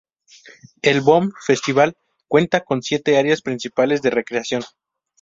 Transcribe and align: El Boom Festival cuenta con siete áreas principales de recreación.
El 0.81 1.01
Boom 1.01 1.31
Festival 1.45 1.95
cuenta 2.27 2.61
con 2.61 2.81
siete 2.81 3.19
áreas 3.19 3.43
principales 3.43 4.01
de 4.01 4.09
recreación. 4.09 4.63